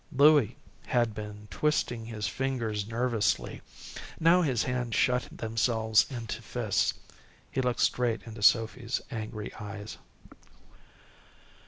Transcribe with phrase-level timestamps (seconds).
[0.11, 0.57] Louie
[0.87, 3.61] had been twisting his fingers nervously.
[4.19, 6.95] Now his hands shut themselves into fists.
[7.51, 9.99] He looked straight into Sophy's angry eyes.